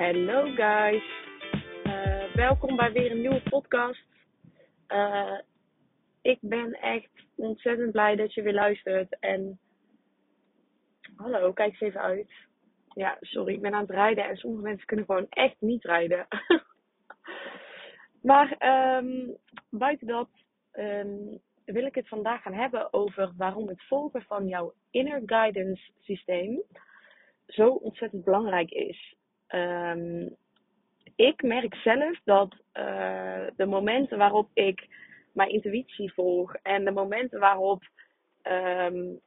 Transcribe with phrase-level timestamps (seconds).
[0.00, 1.02] Hello guys,
[1.84, 4.04] uh, welkom bij weer een nieuwe podcast.
[4.88, 5.38] Uh,
[6.22, 9.18] ik ben echt ontzettend blij dat je weer luistert.
[9.18, 9.58] En
[11.16, 12.32] hallo, kijk eens even uit.
[12.94, 16.26] Ja, sorry, ik ben aan het rijden en sommige mensen kunnen gewoon echt niet rijden.
[18.30, 18.56] maar
[18.98, 19.36] um,
[19.70, 20.28] buiten dat
[20.72, 25.90] um, wil ik het vandaag gaan hebben over waarom het volgen van jouw inner guidance
[25.98, 26.62] systeem
[27.46, 29.18] zo ontzettend belangrijk is.
[29.54, 30.36] Um,
[31.16, 34.88] ik merk zelf dat uh, de momenten waarop ik
[35.32, 37.82] mijn intuïtie volg en de momenten waarop
[38.42, 39.20] um,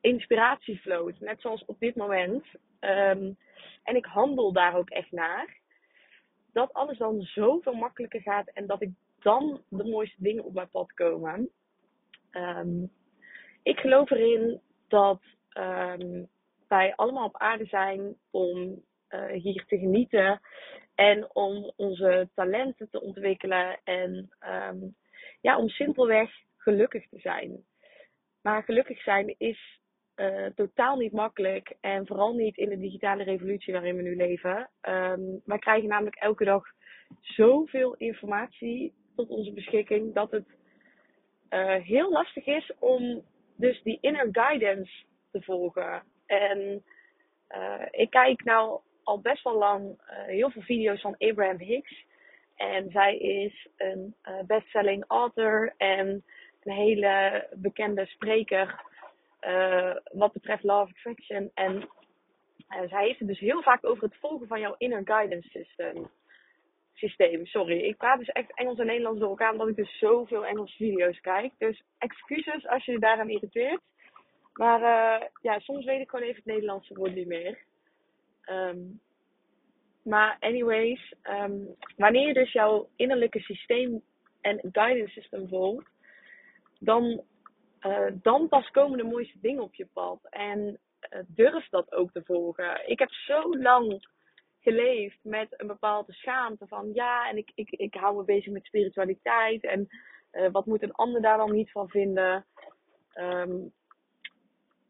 [0.00, 2.44] inspiratie vloot, net zoals op dit moment,
[2.80, 3.36] um,
[3.82, 5.56] en ik handel daar ook echt naar,
[6.52, 8.90] dat alles dan zoveel makkelijker gaat en dat ik
[9.20, 11.50] dan de mooiste dingen op mijn pad komen.
[13.62, 15.20] Ik geloof erin dat
[16.68, 20.40] wij allemaal op aarde zijn om uh, hier te genieten
[20.94, 24.30] en om onze talenten te ontwikkelen en
[24.70, 24.94] um,
[25.40, 27.64] ja, om simpelweg gelukkig te zijn.
[28.42, 29.80] Maar gelukkig zijn is
[30.16, 34.70] uh, totaal niet makkelijk en vooral niet in de digitale revolutie waarin we nu leven.
[34.82, 36.64] Um, wij krijgen namelijk elke dag
[37.20, 40.46] zoveel informatie tot onze beschikking dat het
[41.50, 43.24] uh, heel lastig is om
[43.56, 44.92] dus die inner guidance
[45.30, 46.02] te volgen.
[46.26, 46.84] En
[47.90, 52.04] ik kijk nou al best wel lang uh, heel veel video's van Abraham Hicks.
[52.56, 56.24] En zij is een uh, bestselling author en
[56.62, 58.84] een hele bekende spreker
[60.12, 61.50] wat betreft Law of Attraction.
[61.54, 61.88] En
[62.88, 66.10] zij heeft het dus heel vaak over het volgen van jouw inner guidance system
[66.94, 67.46] systeem.
[67.46, 70.76] Sorry, ik praat dus echt Engels en Nederlands door elkaar omdat ik dus zoveel Engelse
[70.76, 71.52] video's kijk.
[71.58, 73.80] Dus excuses als je je daaraan irriteert.
[74.52, 74.80] Maar
[75.42, 77.58] ja, soms weet ik gewoon even het Nederlandse woord niet meer.
[78.50, 79.00] Um,
[80.02, 84.02] maar anyways, um, wanneer je dus jouw innerlijke systeem
[84.40, 85.90] en guidance system volgt,
[86.78, 87.22] dan,
[87.80, 90.18] uh, dan pas komen de mooiste dingen op je pad.
[90.30, 90.78] En
[91.10, 92.88] uh, durf dat ook te volgen.
[92.88, 94.08] Ik heb zo lang
[94.60, 98.64] geleefd met een bepaalde schaamte van ja, en ik, ik, ik hou me bezig met
[98.64, 99.88] spiritualiteit en
[100.32, 102.46] uh, wat moet een ander daar dan niet van vinden.
[103.14, 103.72] Um,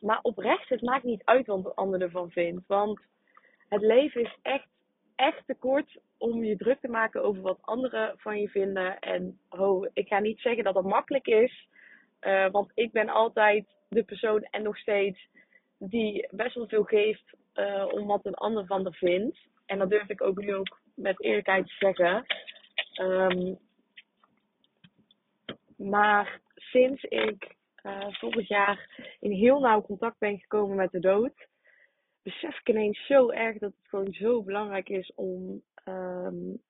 [0.00, 2.66] maar oprecht, het maakt niet uit wat een ander ervan vindt.
[2.66, 3.00] Want
[3.72, 4.68] het leven is echt,
[5.16, 8.98] echt te kort om je druk te maken over wat anderen van je vinden.
[8.98, 11.68] En oh, ik ga niet zeggen dat dat makkelijk is.
[12.20, 15.28] Uh, want ik ben altijd de persoon en nog steeds
[15.78, 19.38] die best wel veel geeft uh, om wat een ander van er vindt.
[19.66, 22.24] En dat durf ik ook nu ook met eerlijkheid te zeggen.
[23.00, 23.58] Um,
[25.76, 28.88] maar sinds ik uh, vorig jaar
[29.20, 31.46] in heel nauw contact ben gekomen met de dood,
[32.22, 36.62] besef ik ineens zo erg dat het gewoon zo belangrijk is om, um,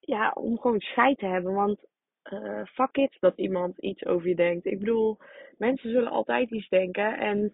[0.00, 1.54] ja, om gewoon scheid te hebben.
[1.54, 1.88] Want
[2.32, 4.66] uh, fuck it dat iemand iets over je denkt.
[4.66, 5.18] Ik bedoel,
[5.58, 7.18] mensen zullen altijd iets denken.
[7.18, 7.52] En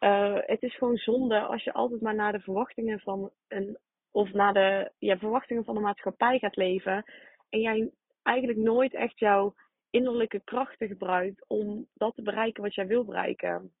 [0.00, 3.78] uh, het is gewoon zonde als je altijd maar naar de verwachtingen van een,
[4.10, 7.04] of naar de ja, verwachtingen van de maatschappij gaat leven.
[7.48, 7.90] En jij
[8.22, 9.54] eigenlijk nooit echt jouw
[9.90, 13.72] innerlijke krachten gebruikt om dat te bereiken wat jij wil bereiken.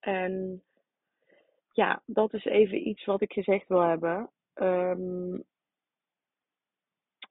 [0.00, 0.62] En
[1.74, 4.30] ja, dat is even iets wat ik gezegd wil hebben.
[4.54, 5.44] Um,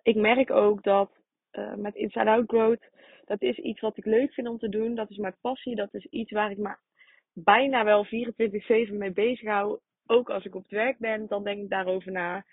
[0.04, 1.12] ik merk ook dat
[1.52, 2.90] uh, met Inside Out Growth,
[3.26, 4.96] dat is iets wat ik leuk vind om te doen.
[4.96, 5.76] Dat is mijn passie.
[5.76, 6.80] Dat is iets waar ik maar
[7.34, 8.10] bijna wel 24-7
[8.94, 9.80] mee bezig hou.
[10.06, 12.46] Ook als ik op het werk ben, dan denk ik daarover na.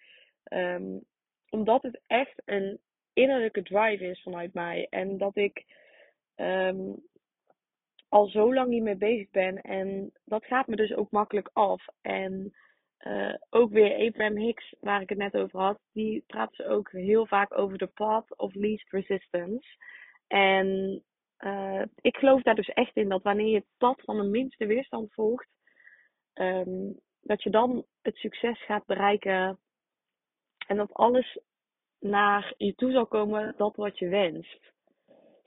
[0.53, 1.05] Um,
[1.49, 2.81] omdat het echt een
[3.13, 4.87] innerlijke drive is vanuit mij.
[4.91, 5.65] En dat ik
[6.37, 7.03] um,
[8.11, 9.61] al zo lang niet mee bezig ben.
[9.61, 11.85] En dat gaat me dus ook makkelijk af.
[12.01, 12.55] En
[13.01, 16.91] uh, ook weer Abraham Hicks, waar ik het net over had, die praat ze ook
[16.91, 19.69] heel vaak over de path of least resistance.
[20.27, 21.03] En
[21.39, 24.67] uh, ik geloof daar dus echt in dat wanneer je het pad van de minste
[24.67, 25.49] weerstand volgt,
[26.35, 29.59] um, dat je dan het succes gaat bereiken.
[30.67, 31.39] En dat alles
[31.99, 34.73] naar je toe zal komen dat wat je wenst.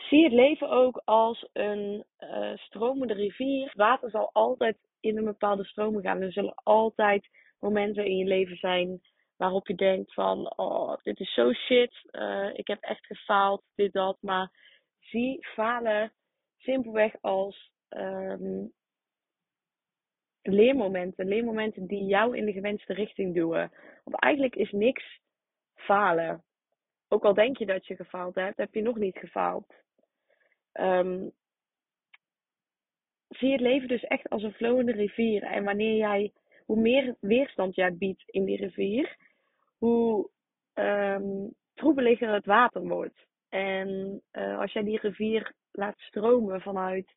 [0.10, 3.72] Zie het leven ook als een uh, stromende rivier.
[3.76, 6.22] Water zal altijd in een bepaalde stroming gaan.
[6.22, 7.28] Er zullen altijd
[7.60, 9.02] momenten in je leven zijn
[9.38, 13.94] waarop je denkt van, oh, dit is zo shit, uh, ik heb echt gefaald, dit,
[13.94, 14.18] dat.
[14.22, 14.52] Maar
[15.00, 16.12] zie falen
[16.58, 18.72] simpelweg als um,
[20.42, 21.28] leermomenten.
[21.28, 23.72] Leermomenten die jou in de gewenste richting duwen.
[24.04, 25.20] Want eigenlijk is niks
[25.76, 26.44] falen.
[27.08, 29.74] Ook al denk je dat je gefaald hebt, heb je nog niet gefaald.
[30.74, 31.32] Um,
[33.28, 35.44] zie het leven dus echt als een flowende rivier.
[35.44, 36.32] En wanneer jij
[36.66, 39.18] hoe meer weerstand jij biedt in die rivier,
[39.78, 40.30] hoe
[40.74, 43.26] um, troebeliger het water wordt.
[43.50, 47.14] En uh, als jij die rivier laat stromen vanuit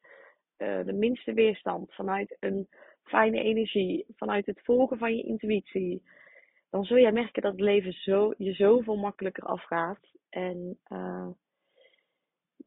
[0.58, 2.68] uh, de minste weerstand, vanuit een
[3.02, 6.02] fijne energie, vanuit het volgen van je intuïtie,
[6.70, 10.00] dan zul jij merken dat het leven zo, je zoveel makkelijker afgaat.
[10.28, 11.28] En uh,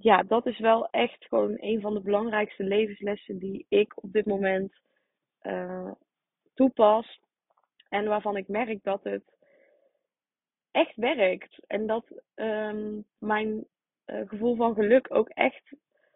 [0.01, 4.25] ja, dat is wel echt gewoon een van de belangrijkste levenslessen die ik op dit
[4.25, 4.73] moment
[5.41, 5.91] uh,
[6.53, 7.19] toepas.
[7.89, 9.23] En waarvan ik merk dat het
[10.71, 11.59] echt werkt.
[11.67, 12.05] En dat
[12.35, 13.67] um, mijn
[14.05, 15.73] uh, gevoel van geluk ook echt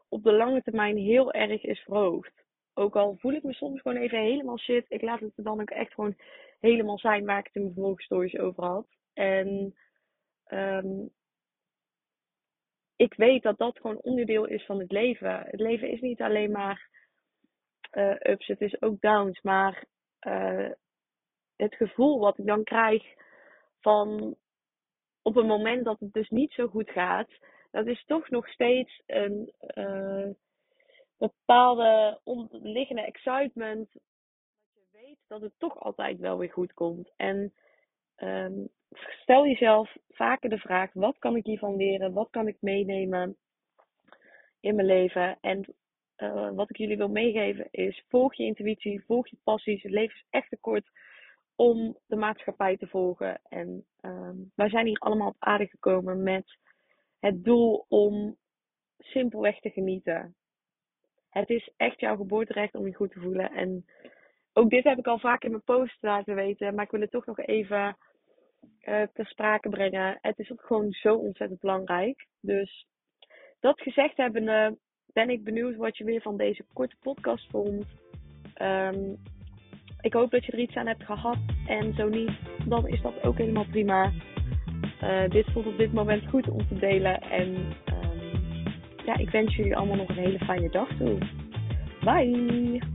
[0.09, 2.43] op de lange termijn heel erg is verhoogd.
[2.73, 4.85] Ook al voel ik me soms gewoon even helemaal shit.
[4.87, 6.15] Ik laat het er dan ook echt gewoon
[6.59, 8.87] helemaal zijn waar ik het in mijn vorige stories over had.
[9.13, 9.75] En
[10.47, 11.11] um,
[13.03, 15.43] ik weet dat dat gewoon onderdeel is van het leven.
[15.45, 16.89] Het leven is niet alleen maar
[17.91, 19.41] uh, ups, het is ook downs.
[19.41, 19.85] Maar
[20.27, 20.71] uh,
[21.55, 23.03] het gevoel wat ik dan krijg
[23.79, 24.35] van
[25.21, 27.29] op het moment dat het dus niet zo goed gaat,
[27.71, 30.29] dat is toch nog steeds een uh,
[31.17, 33.91] bepaalde onderliggende excitement.
[33.93, 34.01] Dat
[34.73, 37.11] je weet dat het toch altijd wel weer goed komt.
[37.15, 37.53] En
[38.17, 42.13] um, stel jezelf vaker de vraag: wat kan ik hiervan leren?
[42.13, 43.37] Wat kan ik meenemen
[44.59, 45.37] in mijn leven?
[45.41, 45.75] En
[46.17, 49.83] uh, wat ik jullie wil meegeven is: volg je intuïtie, volg je passies.
[49.83, 50.89] Het leven is echt te kort
[51.55, 53.39] om de maatschappij te volgen.
[53.49, 56.57] En um, wij zijn hier allemaal op aarde gekomen met
[57.19, 58.37] het doel om
[58.97, 60.35] simpelweg te genieten.
[61.29, 63.51] Het is echt jouw geboorterecht om je goed te voelen.
[63.51, 63.85] En
[64.53, 67.11] ook dit heb ik al vaak in mijn post laten weten, maar ik wil het
[67.11, 67.97] toch nog even
[68.89, 70.17] uh, ter sprake brengen.
[70.21, 72.27] Het is ook gewoon zo ontzettend belangrijk.
[72.41, 72.87] Dus
[73.59, 74.77] dat gezegd hebbende,
[75.13, 77.85] ben ik benieuwd wat je weer van deze korte podcast vond.
[78.61, 79.17] Um,
[80.01, 81.37] ik hoop dat je er iets aan hebt gehad.
[81.67, 82.31] En zo niet,
[82.67, 84.11] dan is dat ook helemaal prima.
[85.03, 87.21] Uh, dit voelt op dit moment goed om te delen.
[87.21, 87.49] En
[87.85, 88.63] um,
[89.05, 91.17] ja, ik wens jullie allemaal nog een hele fijne dag toe.
[92.03, 92.92] Bye!